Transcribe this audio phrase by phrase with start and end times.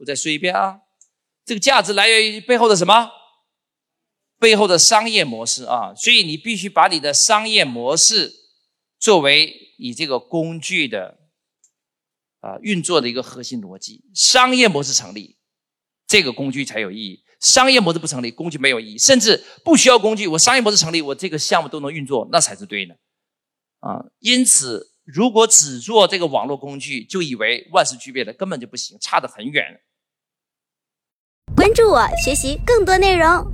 [0.00, 0.80] 我再说一遍啊，
[1.44, 3.10] 这个价值来源于背后的什么？
[4.38, 8.32] 背后的商业模式啊，所以你必须把你的商业模式
[8.98, 11.18] 作为你这个工具的
[12.40, 14.02] 啊运作的一个核心逻辑。
[14.14, 15.36] 商业模式成立，
[16.06, 22.96] 这个工具才有意义；商业模式不成立，工具没有意义，甚至不需要工具，我商业模式成立，我这个项目都能运作，那才是对的
[23.80, 24.06] 啊。
[24.20, 29.82] 因此，如果只做这个网络工具，就以为万事俱备了，根本就不行，差得很远。
[31.70, 33.46] 关注我，学习更多内容。